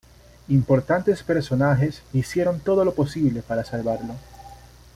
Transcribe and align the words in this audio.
Importantes 0.47 1.21
personajes 1.21 2.01
hicieron 2.11 2.59
todo 2.59 2.83
lo 2.83 2.95
posible 2.95 3.43
para 3.43 3.63
salvarlo. 3.63 4.15